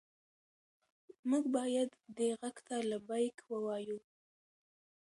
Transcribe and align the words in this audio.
موږ 1.29 1.43
باید 1.55 1.89
دې 2.17 2.29
غږ 2.39 2.57
ته 2.67 2.75
لبیک 2.89 3.35
ووایو. 3.51 3.99